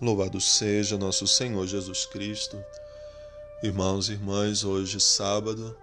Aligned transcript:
Louvado 0.00 0.40
seja 0.40 0.96
nosso 0.96 1.28
Senhor 1.28 1.66
Jesus 1.66 2.06
Cristo. 2.06 2.58
Irmãos 3.62 4.08
e 4.08 4.12
irmãs, 4.12 4.64
hoje 4.64 4.98
sábado, 4.98 5.76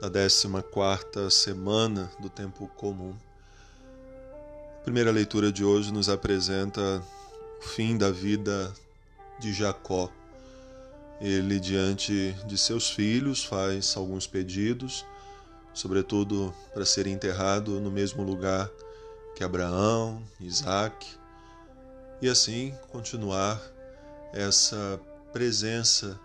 da 0.00 0.10
14 0.10 1.30
semana 1.30 2.10
do 2.18 2.28
tempo 2.28 2.66
comum. 2.76 3.14
A 4.80 4.82
primeira 4.82 5.12
leitura 5.12 5.52
de 5.52 5.64
hoje 5.64 5.92
nos 5.92 6.08
apresenta 6.08 7.00
o 7.60 7.62
fim 7.62 7.96
da 7.96 8.10
vida 8.10 8.74
de 9.38 9.52
Jacó. 9.52 10.10
Ele, 11.20 11.60
diante 11.60 12.32
de 12.48 12.58
seus 12.58 12.90
filhos, 12.90 13.44
faz 13.44 13.96
alguns 13.96 14.26
pedidos, 14.26 15.06
sobretudo 15.72 16.52
para 16.72 16.84
ser 16.84 17.06
enterrado 17.06 17.78
no 17.78 17.88
mesmo 17.92 18.24
lugar 18.24 18.68
que 19.36 19.44
Abraão, 19.44 20.20
Isaac 20.40 21.06
e 22.20 22.28
assim 22.28 22.74
continuar 22.90 23.60
essa 24.32 25.00
presença 25.32 26.18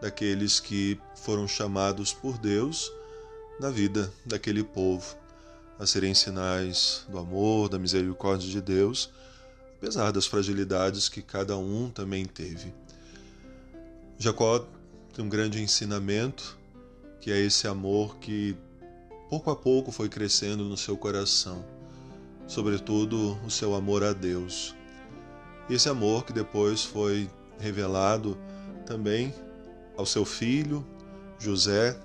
daqueles 0.00 0.60
que 0.60 1.00
foram 1.16 1.46
chamados 1.48 2.12
por 2.12 2.38
Deus 2.38 2.90
na 3.60 3.70
vida 3.70 4.12
daquele 4.24 4.62
povo, 4.62 5.16
a 5.78 5.86
serem 5.86 6.14
sinais 6.14 7.04
do 7.08 7.18
amor, 7.18 7.68
da 7.68 7.78
misericórdia 7.78 8.48
de 8.48 8.60
Deus, 8.60 9.10
apesar 9.76 10.12
das 10.12 10.26
fragilidades 10.26 11.08
que 11.08 11.22
cada 11.22 11.56
um 11.56 11.90
também 11.90 12.24
teve. 12.24 12.72
Jacó 14.18 14.66
tem 15.12 15.24
um 15.24 15.28
grande 15.28 15.60
ensinamento, 15.60 16.56
que 17.20 17.32
é 17.32 17.38
esse 17.38 17.66
amor 17.66 18.16
que 18.18 18.56
pouco 19.28 19.50
a 19.50 19.56
pouco 19.56 19.90
foi 19.92 20.08
crescendo 20.08 20.64
no 20.64 20.76
seu 20.76 20.96
coração, 20.96 21.64
sobretudo 22.46 23.38
o 23.44 23.50
seu 23.50 23.74
amor 23.74 24.02
a 24.02 24.12
Deus. 24.12 24.74
Esse 25.70 25.88
amor 25.88 26.24
que 26.24 26.32
depois 26.32 26.82
foi 26.82 27.28
revelado 27.58 28.38
também 28.86 29.34
ao 29.98 30.06
seu 30.06 30.24
filho, 30.24 30.86
José, 31.38 31.98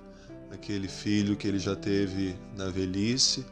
aquele 0.51 0.87
filho 0.89 1.37
que 1.37 1.47
ele 1.47 1.59
já 1.59 1.75
teve 1.75 2.35
na 2.57 2.69
velhice 2.69 3.45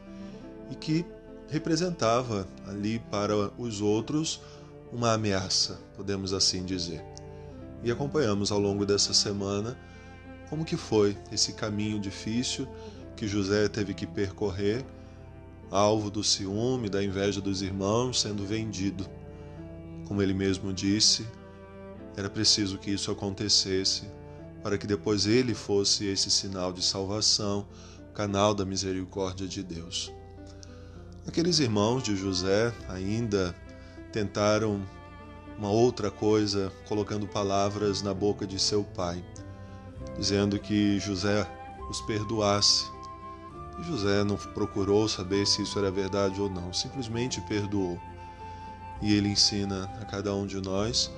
e 0.70 0.74
que 0.74 1.04
representava 1.48 2.46
ali 2.66 2.98
para 3.10 3.34
os 3.58 3.80
outros 3.80 4.40
uma 4.92 5.14
ameaça, 5.14 5.80
podemos 5.96 6.34
assim 6.34 6.62
dizer. 6.62 7.02
E 7.82 7.90
acompanhamos 7.90 8.52
ao 8.52 8.58
longo 8.58 8.84
dessa 8.84 9.14
semana 9.14 9.78
como 10.50 10.64
que 10.64 10.76
foi 10.76 11.16
esse 11.32 11.54
caminho 11.54 11.98
difícil 11.98 12.68
que 13.16 13.26
José 13.26 13.66
teve 13.66 13.94
que 13.94 14.06
percorrer, 14.06 14.84
alvo 15.70 16.10
do 16.10 16.22
ciúme, 16.22 16.90
da 16.90 17.02
inveja 17.02 17.40
dos 17.40 17.62
irmãos, 17.62 18.20
sendo 18.20 18.44
vendido 18.44 19.06
como 20.12 20.20
ele 20.20 20.34
mesmo 20.34 20.74
disse, 20.74 21.26
era 22.14 22.28
preciso 22.28 22.76
que 22.76 22.90
isso 22.90 23.10
acontecesse 23.10 24.02
para 24.62 24.76
que 24.76 24.86
depois 24.86 25.24
ele 25.24 25.54
fosse 25.54 26.04
esse 26.04 26.30
sinal 26.30 26.70
de 26.70 26.84
salvação, 26.84 27.66
canal 28.12 28.54
da 28.54 28.62
misericórdia 28.62 29.48
de 29.48 29.62
Deus. 29.62 30.12
Aqueles 31.26 31.60
irmãos 31.60 32.02
de 32.02 32.14
José 32.14 32.74
ainda 32.90 33.56
tentaram 34.12 34.86
uma 35.56 35.70
outra 35.70 36.10
coisa, 36.10 36.70
colocando 36.86 37.26
palavras 37.26 38.02
na 38.02 38.12
boca 38.12 38.46
de 38.46 38.58
seu 38.58 38.84
pai, 38.84 39.24
dizendo 40.18 40.58
que 40.58 41.00
José 41.00 41.50
os 41.88 42.02
perdoasse. 42.02 42.84
E 43.78 43.82
José 43.82 44.22
não 44.24 44.36
procurou 44.36 45.08
saber 45.08 45.46
se 45.46 45.62
isso 45.62 45.78
era 45.78 45.90
verdade 45.90 46.38
ou 46.38 46.50
não, 46.50 46.70
simplesmente 46.70 47.40
perdoou. 47.48 47.98
E 49.02 49.12
ele 49.14 49.28
ensina 49.28 49.90
a 50.00 50.04
cada 50.04 50.34
um 50.34 50.46
de 50.46 50.60
nós 50.60 51.10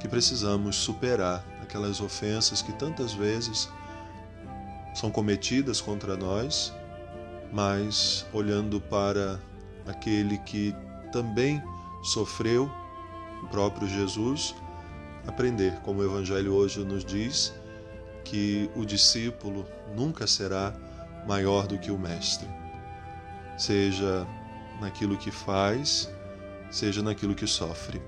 que 0.00 0.08
precisamos 0.08 0.76
superar 0.76 1.44
aquelas 1.62 2.00
ofensas 2.00 2.62
que 2.62 2.72
tantas 2.72 3.12
vezes 3.12 3.68
são 4.94 5.10
cometidas 5.10 5.80
contra 5.80 6.16
nós, 6.16 6.72
mas 7.52 8.26
olhando 8.32 8.80
para 8.80 9.38
aquele 9.86 10.38
que 10.38 10.74
também 11.12 11.62
sofreu, 12.02 12.70
o 13.42 13.46
próprio 13.48 13.86
Jesus, 13.86 14.54
aprender, 15.26 15.78
como 15.80 16.00
o 16.00 16.04
Evangelho 16.04 16.54
hoje 16.54 16.80
nos 16.84 17.04
diz, 17.04 17.54
que 18.24 18.70
o 18.74 18.84
discípulo 18.84 19.66
nunca 19.94 20.26
será 20.26 20.74
maior 21.26 21.66
do 21.66 21.78
que 21.78 21.90
o 21.90 21.98
Mestre, 21.98 22.48
seja 23.56 24.26
naquilo 24.80 25.16
que 25.16 25.30
faz, 25.30 26.10
seja 26.70 27.02
naquilo 27.02 27.34
que 27.34 27.46
sofre. 27.46 28.00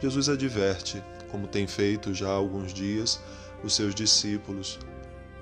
Jesus 0.00 0.28
adverte, 0.28 1.02
como 1.30 1.46
tem 1.46 1.66
feito 1.66 2.12
já 2.12 2.28
há 2.28 2.32
alguns 2.32 2.72
dias, 2.72 3.20
os 3.62 3.74
seus 3.74 3.94
discípulos 3.94 4.78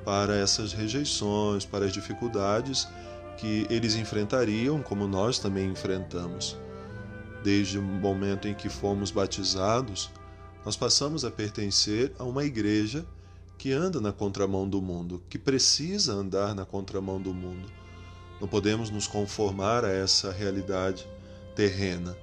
para 0.04 0.36
essas 0.36 0.72
rejeições, 0.72 1.64
para 1.64 1.86
as 1.86 1.92
dificuldades 1.92 2.86
que 3.36 3.66
eles 3.70 3.94
enfrentariam, 3.94 4.82
como 4.82 5.08
nós 5.08 5.38
também 5.38 5.70
enfrentamos. 5.70 6.56
Desde 7.42 7.78
o 7.78 7.82
momento 7.82 8.46
em 8.46 8.54
que 8.54 8.68
fomos 8.68 9.10
batizados, 9.10 10.10
nós 10.64 10.76
passamos 10.76 11.24
a 11.24 11.30
pertencer 11.30 12.12
a 12.18 12.24
uma 12.24 12.44
igreja 12.44 13.04
que 13.56 13.72
anda 13.72 14.00
na 14.00 14.12
contramão 14.12 14.68
do 14.68 14.80
mundo, 14.80 15.22
que 15.28 15.38
precisa 15.38 16.12
andar 16.12 16.54
na 16.54 16.66
contramão 16.66 17.20
do 17.20 17.32
mundo. 17.32 17.70
Não 18.40 18.48
podemos 18.48 18.90
nos 18.90 19.06
conformar 19.06 19.84
a 19.84 19.90
essa 19.90 20.30
realidade 20.30 21.06
terrena. 21.54 22.16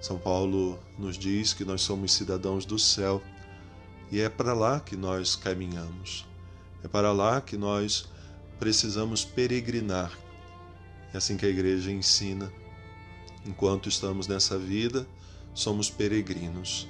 São 0.00 0.18
Paulo 0.18 0.78
nos 0.98 1.16
diz 1.16 1.54
que 1.54 1.64
nós 1.64 1.80
somos 1.80 2.12
cidadãos 2.12 2.66
do 2.66 2.78
céu 2.78 3.22
e 4.10 4.20
é 4.20 4.28
para 4.28 4.52
lá 4.52 4.80
que 4.80 4.96
nós 4.96 5.34
caminhamos. 5.34 6.26
É 6.82 6.88
para 6.88 7.10
lá 7.10 7.40
que 7.40 7.56
nós 7.56 8.06
precisamos 8.58 9.24
peregrinar. 9.24 10.12
É 11.12 11.16
assim 11.16 11.36
que 11.36 11.46
a 11.46 11.48
igreja 11.48 11.90
ensina. 11.90 12.52
Enquanto 13.46 13.88
estamos 13.88 14.26
nessa 14.26 14.58
vida, 14.58 15.06
somos 15.54 15.88
peregrinos. 15.88 16.86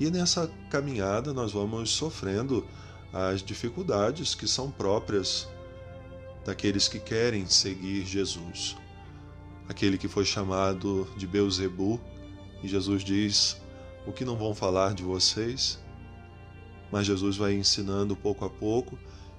E 0.00 0.10
nessa 0.10 0.50
caminhada 0.70 1.32
nós 1.32 1.52
vamos 1.52 1.90
sofrendo 1.90 2.66
as 3.12 3.40
dificuldades 3.40 4.34
que 4.34 4.48
são 4.48 4.68
próprias 4.70 5.48
daqueles 6.44 6.88
que 6.88 6.98
querem 6.98 7.46
seguir 7.46 8.04
Jesus 8.04 8.76
aquele 9.68 9.98
que 9.98 10.08
foi 10.08 10.24
chamado 10.24 11.08
de 11.16 11.26
Beuzebu, 11.26 12.00
e 12.62 12.68
Jesus 12.68 13.02
diz: 13.02 13.60
"O 14.06 14.12
que 14.12 14.24
não 14.24 14.36
vão 14.36 14.54
falar 14.54 14.94
de 14.94 15.02
vocês?" 15.02 15.78
Mas 16.90 17.06
Jesus 17.06 17.36
vai 17.36 17.54
ensinando 17.54 18.14
pouco 18.14 18.44
a 18.44 18.50
pouco 18.50 18.98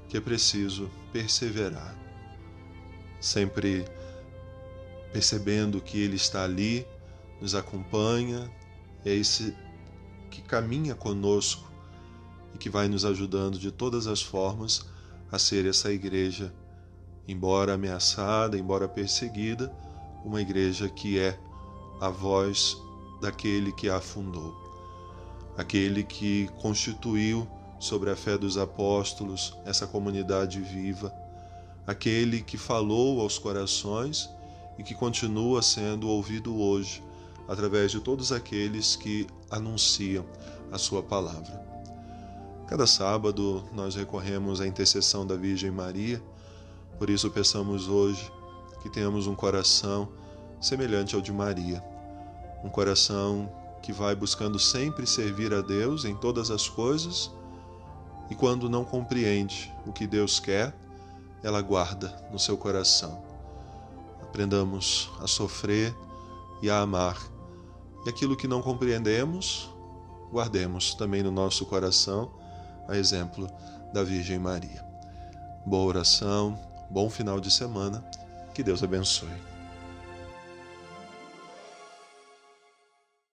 que 0.10 0.18
é 0.18 0.22
preciso 0.22 0.90
perseverar. 1.12 1.96
Sempre 3.20 3.86
percebendo 5.12 5.80
que 5.80 6.00
ele 6.00 6.16
está 6.18 6.44
ali, 6.44 6.86
nos 7.40 7.56
acompanha, 7.56 8.52
é 9.06 9.14
esse 9.14 9.56
que 10.30 10.42
caminha 10.42 10.94
conosco 10.94 11.72
e 12.54 12.58
que 12.58 12.70
vai 12.70 12.88
nos 12.88 13.06
ajudando 13.06 13.58
de 13.58 13.72
todas 13.72 14.08
as 14.08 14.22
formas 14.22 14.86
a 15.32 15.40
ser 15.40 15.66
essa 15.66 15.92
igreja, 15.92 16.54
embora 17.28 17.74
ameaçada, 17.74 18.58
embora 18.58 18.88
perseguida, 18.88 19.74
uma 20.26 20.42
igreja 20.42 20.90
que 20.90 21.20
é 21.20 21.40
a 22.02 22.10
voz 22.10 22.76
daquele 23.22 23.72
que 23.72 23.88
a 23.88 24.02
fundou, 24.02 24.54
aquele 25.56 26.04
que 26.04 26.50
constituiu 26.60 27.48
sobre 27.80 28.10
a 28.10 28.16
fé 28.16 28.36
dos 28.38 28.58
apóstolos 28.58 29.56
essa 29.64 29.86
comunidade 29.86 30.60
viva, 30.60 31.14
aquele 31.86 32.42
que 32.42 32.58
falou 32.58 33.22
aos 33.22 33.38
corações 33.38 34.28
e 34.80 34.84
que 34.84 34.96
continua 34.96 35.62
sendo 35.62 36.10
ouvido 36.10 36.60
hoje 36.60 37.04
através 37.48 37.92
de 37.92 38.00
todos 38.00 38.32
aqueles 38.32 38.96
que 38.96 39.28
anunciam 39.52 40.26
a 40.72 40.80
sua 40.80 41.04
palavra. 41.04 41.64
Cada 42.68 42.88
sábado 42.88 43.64
nós 43.72 43.96
recorremos 43.96 44.60
à 44.60 44.66
intercessão 44.66 45.26
da 45.26 45.36
Virgem 45.36 45.70
Maria, 45.70 46.22
por 46.98 47.12
isso 47.12 47.30
peçamos 47.30 47.88
hoje 47.88 48.32
que 48.86 48.90
tenhamos 48.92 49.26
um 49.26 49.34
coração 49.34 50.08
semelhante 50.62 51.16
ao 51.16 51.22
de 51.22 51.34
Maria, 51.34 51.84
um 52.64 52.70
coração 52.70 53.52
que 53.82 53.92
vai 53.92 54.16
buscando 54.16 54.60
sempre 54.60 55.08
servir 55.08 55.52
a 55.56 55.62
Deus 55.62 56.06
em 56.06 56.16
todas 56.16 56.52
as 56.52 56.70
coisas 56.70 57.32
e 58.30 58.36
quando 58.36 58.70
não 58.70 58.86
compreende 58.86 59.74
o 59.88 59.92
que 59.92 60.06
Deus 60.06 60.40
quer, 60.40 60.72
ela 61.42 61.64
guarda 61.64 62.16
no 62.32 62.38
seu 62.38 62.56
coração. 62.58 63.24
Aprendamos 64.22 65.10
a 65.20 65.26
sofrer 65.26 65.92
e 66.62 66.70
a 66.70 66.80
amar. 66.82 67.18
E 68.06 68.10
aquilo 68.10 68.38
que 68.38 68.48
não 68.48 68.62
compreendemos, 68.62 69.68
guardemos 70.32 70.94
também 70.94 71.24
no 71.24 71.32
nosso 71.32 71.66
coração, 71.66 72.32
a 72.88 72.96
exemplo 72.96 73.48
da 73.92 74.04
Virgem 74.04 74.38
Maria. 74.38 74.86
Boa 75.66 75.86
oração, 75.86 76.56
bom 76.92 77.10
final 77.10 77.40
de 77.40 77.50
semana 77.50 78.08
que 78.56 78.64
Deus 78.64 78.82
abençoe. 78.82 79.55